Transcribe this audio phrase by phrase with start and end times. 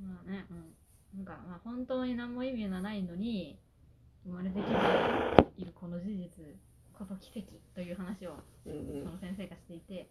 [0.00, 0.76] まあね、うん。
[1.18, 3.58] なんか、まあ本当に何も意味がないのに、
[4.24, 4.72] 生まれてきて
[5.56, 6.28] いるこの事実
[6.92, 8.36] こそ奇跡という話を
[8.66, 10.08] うんその先生がしていて、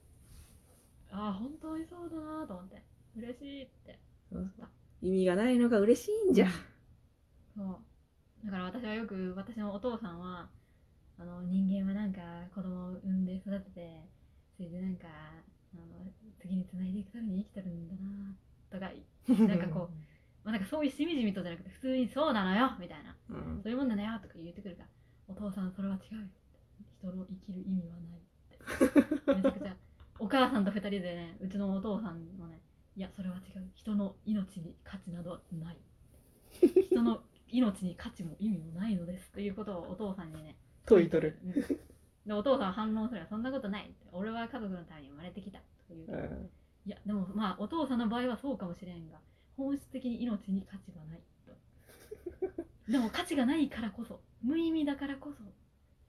[1.12, 2.82] ああ、本当にそうだなと思って、
[3.16, 4.00] 嬉しいって
[4.32, 4.68] そうそう
[5.02, 6.48] 意味がないのが嬉しいんじゃ。
[7.56, 8.46] そう。
[8.46, 10.50] だから私はよく、私のお父さんは、
[11.18, 12.22] あの、人間はなんか
[12.54, 14.10] 子供を産んで育てて、
[14.58, 15.08] それでなんか、
[15.74, 18.55] あの、次に繋いでいくために生きてるんだなとか、
[19.28, 19.90] なんかこ
[20.44, 23.16] まあ、なんかそういうしみじみとじゃなくて、普通にそうなのよみたいな。
[23.30, 23.62] うん。
[23.64, 24.90] そういうもんだよとか言ってくるから、
[25.28, 26.30] お父さんそれは違う。
[27.00, 29.34] 人の生きる意味はないって。
[29.34, 29.76] めちゃくちゃ、
[30.20, 32.62] お母さんと二人でね、うちのお父さんのね、
[32.96, 33.72] いや、それは違う。
[33.74, 35.78] 人の命に価値などない。
[36.92, 39.32] 人の命に価値も意味もないのです。
[39.32, 41.40] ということをお父さんにね、問いとる。
[41.44, 41.54] うん
[42.26, 44.08] で、お父さん反応すれば、そんなことないって。
[44.12, 45.60] 俺は家族のために生まれてきた。
[45.88, 46.50] といううん
[46.86, 49.20] いや、でもまあ、お父さんの場合はそうかもしれんが、
[49.58, 52.62] 本質的に命に価値はないと。
[52.92, 55.44] でも価値がないからこそ、無意味だからこそ、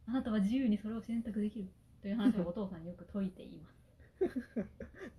[0.07, 1.69] あなたは自由にそれを選択できる
[2.03, 3.87] という話をお父さんによく説いています。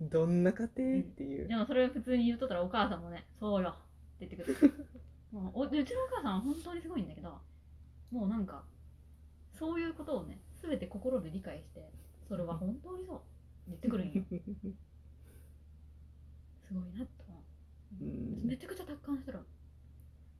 [0.00, 1.48] どんな家庭っていう。
[1.48, 4.88] でもそれを普通に言うとったらお母さんもね、そうよって言ってくる。
[5.32, 7.40] もうおでうちのお母さんは本当にすごいんだけど、
[8.10, 8.64] もうなんか、
[9.52, 11.90] そういうことをね、すべて心で理解して、
[12.28, 13.26] それは本当にそうって
[13.68, 14.24] 言ってくるんよ。
[16.68, 17.44] すごいなと思
[18.00, 18.04] う。
[18.04, 19.40] うんめちゃくちゃ達観してる。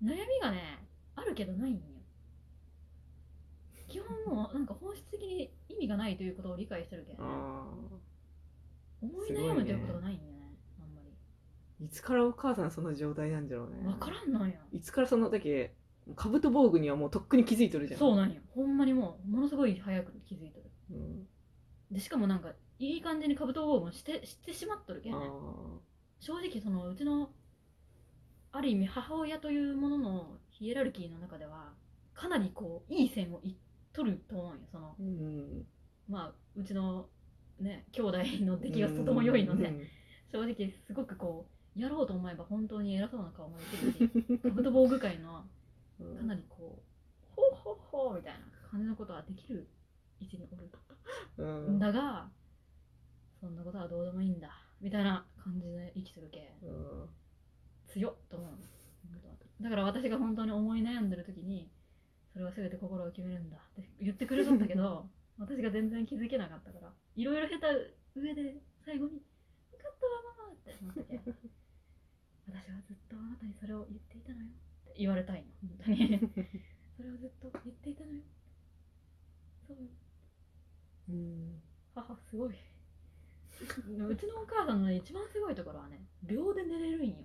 [0.03, 1.81] 悩みがね、あるけどないんよ。
[3.89, 7.67] 基本もうなんか本質的に意味がないということを理解してるけど、ね、あ
[9.01, 10.29] 思い悩むということがないんよね、
[10.79, 11.11] あんまり。
[11.83, 13.87] ーいつからお母さんその状態なんじゃろうね。
[13.87, 14.57] わからんなんよ。
[14.73, 15.75] いつからそのだけ、
[16.17, 18.01] カブト防具にはもうとっくに気づいとるじゃん。
[18.01, 18.42] そうなんよ。
[18.55, 20.70] ほんまにもう、ものすごい早く気づいとる。
[20.91, 21.27] うん。
[21.91, 25.27] で、しかもなんか、いい感じにカブト防具もしてしてしまっとるけあんね。
[26.20, 27.30] 正直そのうちの
[28.52, 31.72] ある意味母親というもののヒエラルキーの中では
[32.14, 33.55] かなりこういい線をいっ
[33.92, 34.58] とると思うよ。
[34.72, 35.67] そのーうん。
[36.08, 37.07] まあうちの
[37.61, 39.86] ね兄弟の出来がとても良いので、うん。
[40.33, 41.46] 正直すごくこ
[41.77, 45.45] うやろうと思えば本当に偉そうな顔もできるし カブト防具界の
[46.01, 46.83] うんかなりこ
[47.36, 48.40] うほうほうほうみたいな
[48.70, 49.68] 感じのことはできる
[50.20, 50.68] 位置におる
[51.39, 51.78] うんん。
[51.78, 52.28] だが
[53.40, 54.51] そんなことはどうでもいいんだ。
[54.80, 57.09] みたいな感じで生きてるけうん。
[57.89, 58.51] 強っと思う。
[59.61, 61.69] だから私が本当に思い悩んでる時に
[62.33, 65.08] それは全て心を決めるんだって言ってくれたんだけど
[65.39, 69.20] 私が全然気づけなかったからいろいろ下手上で最後に
[69.73, 71.20] 「分かったわママ」ってなってて
[72.47, 75.69] 私はずっとあなたにそれを言っていたのよって言われたいの。
[75.69, 76.19] 本当に。
[76.97, 78.23] それをずっと言っていたのよ。
[79.67, 79.77] そう。
[79.77, 79.83] よ
[81.11, 81.63] うん。
[81.95, 82.55] 母すごい
[83.61, 87.17] うちのお母さんのね一番すごいところはね秒で寝れるんよ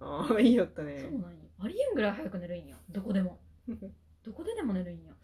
[0.00, 1.38] ああいいよったそうねなんよ。
[1.58, 2.76] ありえんぐらい早く寝るんよ。
[2.90, 3.40] どこでも。
[4.22, 5.14] どこででも寝るんよ。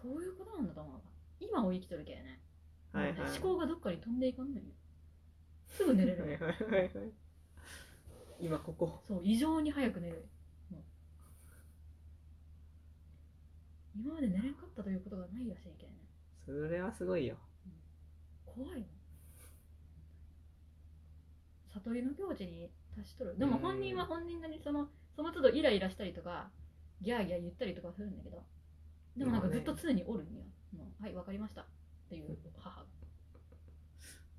[0.00, 1.00] そういうことなんだと思うわ。
[1.38, 2.40] 今を生きとるけね。
[2.92, 4.66] はいはいね思考がどっかに飛んでいかんのよ。
[5.66, 6.24] すぐ寝れるよ。
[6.24, 7.12] はいはいはいはい
[8.40, 10.28] 今ここそう、異常に早く寝る。
[13.94, 15.92] 今まで寝れんかったということがないらしいけね。
[16.44, 17.36] それはすごいよ
[18.44, 18.86] 怖いの。
[21.74, 23.38] 悟りの境地に達しとる。
[23.38, 26.50] でも本人は本人なりにその、その都度イライラしたりとか、
[27.00, 28.42] ギャーギャー言ったりとかするんだけど、
[29.16, 30.42] でもなんかずっと常におるんよ。
[30.76, 31.62] もうはい、わかりました。
[31.62, 31.64] っ
[32.08, 32.86] ていう母が。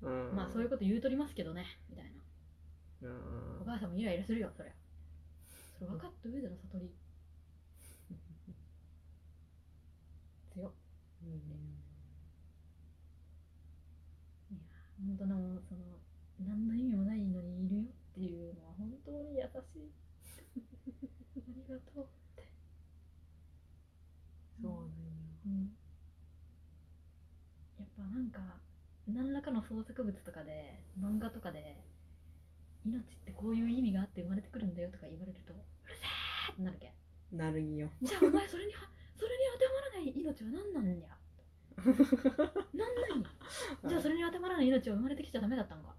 [0.02, 3.08] うんまあそういうこと言うとりますけどね、みたいな。
[3.08, 4.72] うんお母さんもイライラするよ、そりゃ。
[5.78, 6.90] それ分かった上での悟り。
[10.54, 10.72] 強っ。
[11.24, 11.30] うん
[14.50, 14.60] いや、
[15.06, 15.93] 本当の、その、
[16.40, 19.92] 何の意味もないのにいるよっていうのは本当に優しい。
[21.36, 22.06] ありがとうっ
[22.36, 22.48] て。
[24.60, 24.88] そうなんよ
[25.46, 25.76] うん。
[27.78, 28.40] やっぱなんか、
[29.06, 31.76] 何らかの創作物とかで、漫画とかで、
[32.84, 35.56] 命ってこういう意味があって生まれてくるんだよとか言われると、う
[35.88, 36.92] るせーってなるけん。
[37.36, 41.08] なるんよじゃあお前それには、それに当てはまらない命は何なんや？
[42.74, 43.28] 何なんや
[43.88, 45.93] じゃあそれに当てはまらない命は生まれてきちゃダメだったんか？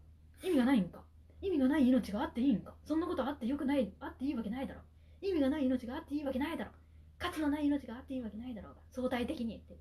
[0.46, 1.02] 意味がないんか？
[1.42, 2.74] 意味がない命があっていいんか？
[2.86, 4.82] そんなことあってよくない、あっていいわけないだろ。
[5.22, 6.72] 意味がない命があっていいわけないだろ。
[7.18, 8.82] 価値のない命があっていいわけないだろうが。
[8.92, 9.78] 相対的にって。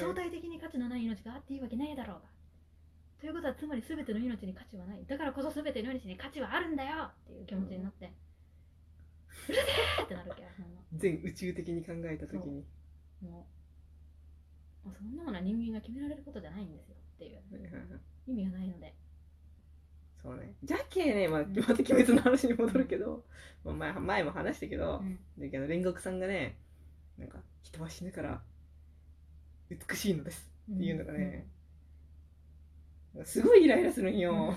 [0.00, 2.22] 相対的に価値のない命があっていいわけないだろうが。
[3.20, 5.04] ということはつまり全ての命に価値はない。
[5.06, 8.12] だからこそ全ての命に価値はあるんだよっていう気持ちになって、
[9.48, 10.44] うるせーってなるわけ
[10.94, 12.64] 全宇宙的に考えた時に。
[13.20, 13.46] も
[14.84, 17.40] う、もうそんなものは人間が決められることじゃないんですよっていう。
[18.26, 18.94] 意味がないので、
[20.24, 20.54] そうね。
[20.64, 23.22] じゃけね、まあ、うんまた鬼滅の話に戻るけど、
[23.62, 25.18] まあ、前前も話したけど、うん。
[25.38, 26.56] だけど煉獄さんがね
[27.18, 28.40] なんか人は死ぬから
[29.68, 30.50] 美しいのです。
[30.72, 31.46] っていうのがね、
[33.24, 34.56] すごいイライラするんよ、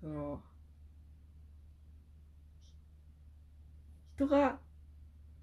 [0.00, 0.42] その
[4.16, 4.58] 人が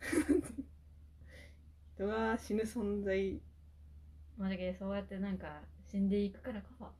[1.93, 3.39] 人が死ぬ存在。
[4.39, 5.61] まあだけどそうやってなんか
[5.95, 6.91] 死んでいくからこそ。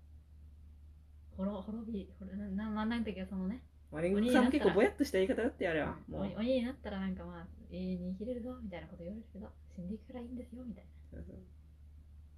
[1.36, 3.62] 滅滅び滅なななんだっけそのね。
[3.92, 5.98] まあ煉獄さんも結構ぼやっとした言い方だってあれは。
[6.08, 6.22] もう。
[6.22, 11.36] 鬼鬼になったらなんかまあ永遠に生きれるぞみたいなこと言われるけど死んでいくからいいんですよみたいそうそう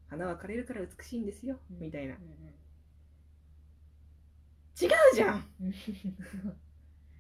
[0.09, 2.15] 花は枯れるから美しいんですよ、な、みたいな。
[2.15, 2.19] うん
[4.80, 5.45] 違うじゃん！
[5.62, 5.74] うん。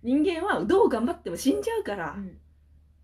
[0.01, 2.39] 人間はどう頑張っても死んじゃうから、うん。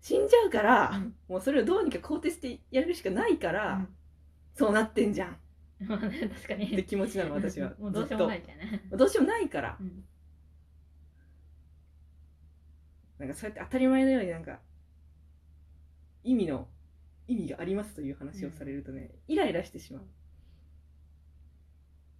[0.00, 1.14] 死んじゃうから、うん。
[1.28, 3.86] もうそれをどうにか肯定してやるしかないから、
[4.54, 5.36] そうなってんじゃん
[5.88, 6.68] まあね確かに。
[6.68, 7.74] て気持ちなの私は。
[7.78, 9.76] もうどうしようもないみたいなずっとどうしようもないから。
[9.80, 10.04] うん。
[13.18, 14.60] なんかそうやって当たり前のようになんか
[16.24, 16.68] 意味の
[17.26, 20.02] 意味がありますという話をされるとね、イライラしてしまう。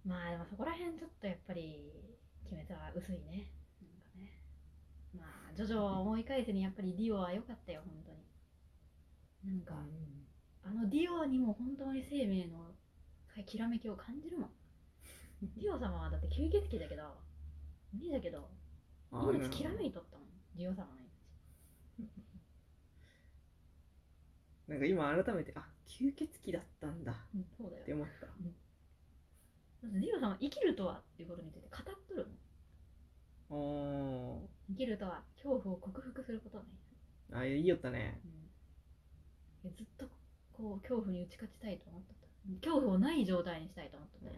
[0.05, 1.91] まあでもそこら辺ちょっとやっぱり
[2.43, 3.51] 決めたは薄いね。
[3.81, 4.39] なんかね。
[5.13, 8.25] まあジョジョを思い返すにやっぱりディオは良かったよ本当に。
[9.45, 9.75] なんか、
[10.63, 12.71] あのディオにも本当に生命の
[13.43, 14.51] きらめきを感じるもん。
[15.57, 17.17] ディオ様はだって吸血鬼だけど
[17.93, 18.49] 鬼だけど
[19.11, 20.29] 命きらめいとったもん。
[20.55, 20.91] ディオ様の
[24.67, 27.11] なんか今改めてあ吸血鬼だったんだ。
[27.11, 27.15] っ
[27.85, 28.25] て思った。
[28.25, 28.37] だっ
[29.91, 32.37] てディオ様生きるとはっていうことについて語っとるもん。
[33.47, 38.19] お生きるとは恐怖を克服することね、ーあいいよったね。
[39.63, 40.07] うん、ずっと
[40.53, 42.13] こう恐怖に打ち勝ちたいと思った
[42.61, 44.29] 恐怖をない状態にしたいと思っとった、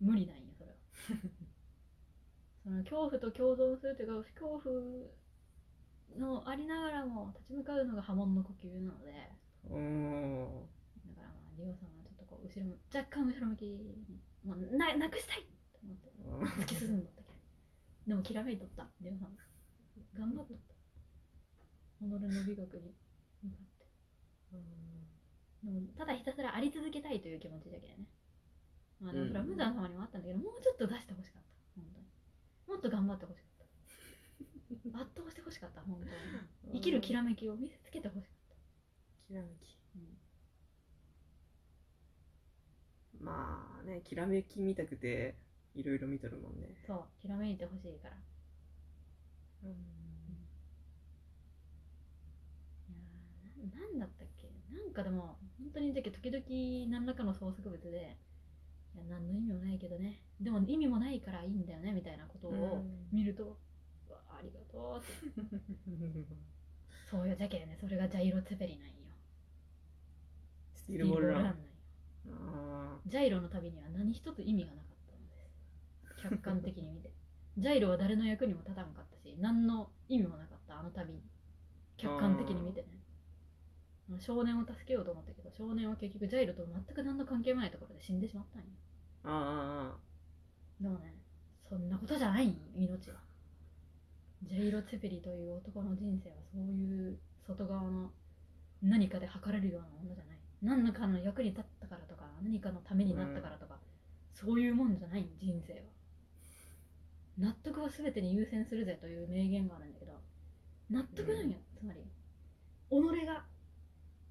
[0.00, 0.76] 無理なんよそれは。
[2.64, 4.74] その恐怖と共存するというか恐怖
[6.18, 9.30] のありながらも立ち向かうのが波紋の呼吸なので。
[9.68, 9.78] おー
[11.16, 13.96] だからまあリオさんはちょっとこう後ろ若干後ろ向きに
[14.44, 16.10] もうななくしたいと思って。
[16.62, 17.34] 突き進んどったけど
[18.06, 18.88] でもきらめいとった。
[19.00, 19.36] リオさん。
[20.14, 20.74] 頑張っとった。
[22.00, 22.94] 己の美学に
[23.42, 23.86] 向かって。
[24.52, 24.95] でも
[25.98, 28.06] ただひたすらあり続けたいという気持ちだけどね。
[29.00, 31.48] まあでもそれは無惨様にもあったんだけど、もうちょっと出してほしかった。
[31.80, 32.06] 本当に。
[32.68, 33.48] もっと頑張ってほしかっ
[34.92, 35.00] た。
[35.00, 35.80] 圧倒してほしかった。
[35.82, 36.04] 本当
[36.68, 36.74] に。
[36.74, 38.36] 生きるきらめきを見せつけてほしかっ
[39.26, 39.98] きらめきた、
[43.20, 43.24] うん。
[43.24, 45.34] まあねきらめき見たくて
[45.74, 46.76] いろいろ見とるもんね。
[46.86, 48.16] そうきらめいてほしいから。
[49.64, 49.76] いやー
[53.74, 54.24] ななんだった
[54.96, 58.16] かでも本当にだけど時々何らかの創作物で
[58.94, 60.22] いや何の意味もないけどね。
[60.40, 62.82] でも意味もないからいいんだよねみたいなことを
[63.12, 63.58] 見ると、
[64.08, 65.36] うわありがとうって。
[67.10, 67.76] そういうじゃけね。
[67.78, 68.94] それがジャイロツェペリなんよ。
[70.74, 71.54] スティールボールランなんよ
[72.28, 75.36] あジャイロの旅には何一つ意味がなかったので
[76.16, 76.22] す。
[76.22, 77.12] 客観的に見て。
[77.58, 81.12] ジャイロは誰の役にも立たんかったし何の意味もなかったあの旅。
[81.12, 81.20] に
[81.96, 82.95] 客観的に見てね
[84.20, 88.68] 少年を助けようと思ったけど少年は結局ジャイロと全く何の関係もないところで死んでしまったんよ。
[89.24, 89.96] ーあ
[90.80, 91.14] でもね
[91.68, 93.16] そんなことじゃない命は。
[94.44, 98.12] ジャイロ・ツェペリという男の人生はそういう外側の
[98.82, 100.38] 何かで測れるようなものじゃない。
[100.62, 103.78] 何かの役に立ったからとか何かのためになったからとか、
[104.34, 105.78] そういうもんじゃない人生は。
[107.38, 110.12] 納得は全てに優先するぜという名言があるんだけど
[110.90, 112.00] 納得なんよ、つまり。
[112.88, 113.44] 己が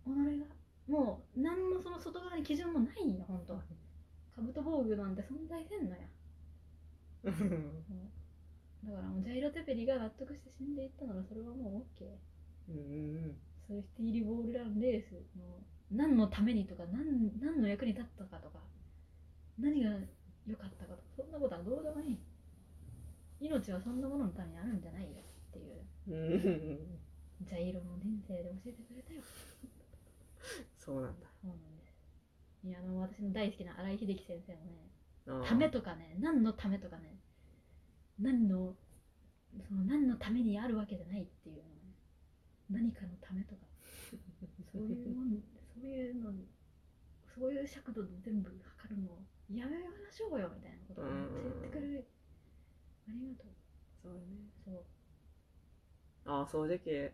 [0.05, 0.45] 己が
[0.88, 3.63] もう何のその外側に基準もないんよ本当は。
[4.35, 6.01] カブト防具なんて存在せんのや。
[7.25, 7.29] あ
[8.85, 12.05] だからもうジャイロ・テペリが納得して死んでいったならそれはもう OK
[12.69, 13.35] うん
[13.67, 18.59] そういうスティーリーボールランレースの何のためにとか何何の役に立ったかとか
[19.57, 19.89] 何が
[20.45, 22.19] 良かったかとかそんなことはどうでもいい。
[23.39, 25.81] 命はそんなもののためにあるんじゃないよっていう。
[26.07, 27.00] うん。
[27.41, 29.21] ジャイロの人生で教えてくれたよ
[30.77, 31.27] そうなんだ。
[31.41, 31.77] そうなん。
[31.77, 31.95] です
[32.67, 34.91] いやあの私の大好きな新井秀樹先生のね
[35.47, 37.19] ためとかね何のためとかね
[38.19, 38.75] 何の
[39.67, 41.95] その何のためにあるわけじゃないっていうのね
[42.69, 43.61] 何かのためとか。
[44.71, 46.33] そういうもんそういうの
[47.35, 51.11] そういう尺度で全部測るのをやめましょうよみたいなことを教
[51.59, 52.07] えてくれる。
[53.07, 53.53] ありがとう。
[54.01, 54.21] そうね。
[54.63, 54.85] そう。
[56.25, 57.13] ああそうじゃけ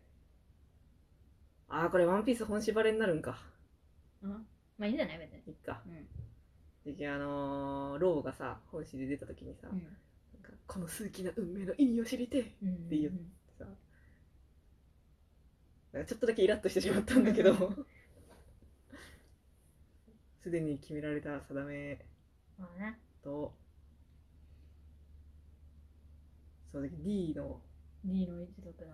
[1.73, 3.37] ああこれワンピース本縛れになるんか。
[4.21, 4.31] うん。
[4.31, 5.17] まあいいんじゃない？
[5.19, 5.53] 別に。
[5.53, 5.81] いっか。
[6.85, 6.95] うん。
[6.97, 9.77] であのーローがさ本誌で出た時にさ、うん。
[9.81, 9.91] なん
[10.43, 12.73] かこの数奇な運命の意味を知りてえうん。
[12.73, 13.11] っていう
[13.57, 13.65] さ
[15.93, 17.53] なんかちょっとだけイラッとしてしまったんだけど
[20.41, 21.99] すでに決められた定め
[22.57, 22.99] まあね。
[23.23, 23.53] と
[26.71, 27.61] そうだけど D の
[28.05, 28.91] D の一族だ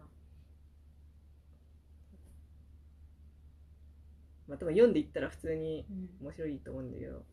[4.48, 6.10] まあ多分読んでいったら普通にうん。
[6.28, 7.24] 面白いと思うんだけど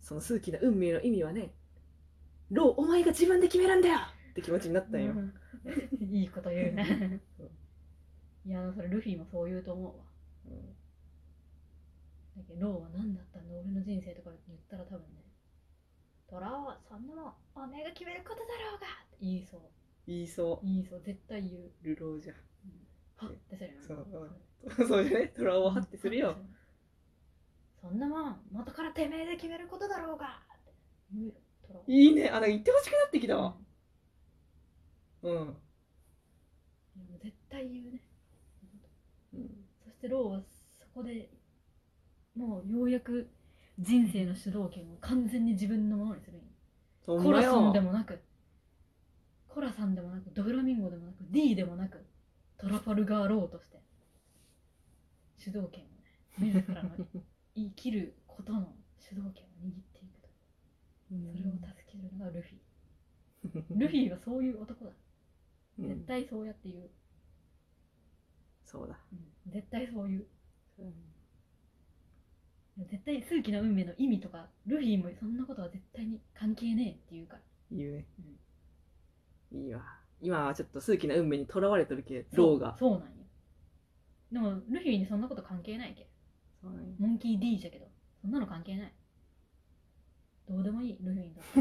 [0.00, 1.52] その数奇な運命の意味はね
[2.50, 3.98] ローお前が自分で決めるんだよ！
[4.30, 5.34] って気持ちになったんよ、うん。
[6.00, 7.20] いいこと言うね。
[8.46, 10.04] いやそれルフィもそう言うと思うわ。
[10.46, 10.74] うん。
[12.36, 15.24] だけどローは何だったんだ俺の人生とか言ったら多分ね
[16.28, 18.86] トラはそんなもんお前が決めることだろうが！
[18.86, 19.60] って言いそう。
[20.06, 21.02] 言いそ言いそう。
[21.02, 22.34] 絶対言う、うルローじゃ
[23.16, 24.30] はっってするよね
[24.76, 26.36] そうそうねトラを張ってするよ。
[27.80, 30.42] そんなもん元からてめえで決めることだろうが。
[31.86, 32.28] いいね。
[32.28, 33.56] あなんか言ってほしくなってきたわ。
[35.22, 35.56] うん、うん。
[37.22, 38.02] 絶対言うね。
[39.34, 40.42] うん、そしてローは
[40.80, 41.30] そこで
[42.34, 43.28] もうようやく
[43.78, 46.38] 人生の主導権を完全に自分のものにする
[47.06, 48.20] コラさんでもなく。
[49.48, 50.30] コラさんでもなく。
[50.34, 51.24] ドフラミンゴでもなく。
[51.30, 52.04] D でもなく。
[52.58, 53.80] トラファルガーローとして
[55.38, 56.90] 主導権をね自らの
[57.54, 60.28] 生きることの主導権を握っていくと。
[61.08, 63.78] それを助けるのがルフィ。
[63.78, 64.90] ルフィはそういう男だ。
[65.78, 65.88] うん。
[65.88, 66.90] 絶対そうやって言う、
[68.64, 69.52] そうだ、うん。
[69.52, 70.26] 絶対そう言う。
[72.90, 77.42] 絶対数奇な運命の意味とかルフィもそんなことは絶対に関係ねえって言うから。
[77.72, 78.06] 言うね、
[79.50, 79.82] いいわ。
[80.20, 83.17] 今はちょっと数奇な運命にとらわれてるけローがそうそうなんよ
[84.30, 86.06] でもルフィにそんなこと関係ないけ。
[86.60, 87.86] そうなんよモンキー D じゃけど。
[88.20, 88.92] そんなの関係ない。
[90.48, 91.56] どうでもいいルフィにとって